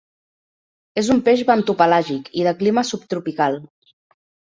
És 1.01 1.09
un 1.15 1.19
peix 1.27 1.43
bentopelàgic 1.49 2.31
i 2.39 2.47
de 2.47 2.53
clima 2.63 2.85
subtropical. 2.93 3.59